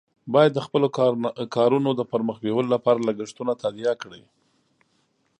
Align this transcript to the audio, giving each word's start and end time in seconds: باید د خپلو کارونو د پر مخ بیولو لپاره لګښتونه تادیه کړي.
باید 0.33 0.51
د 0.55 0.59
خپلو 0.65 0.87
کارونو 1.55 1.89
د 1.95 2.01
پر 2.11 2.21
مخ 2.27 2.37
بیولو 2.43 2.73
لپاره 2.75 3.05
لګښتونه 3.07 3.51
تادیه 3.61 3.93
کړي. 4.01 4.21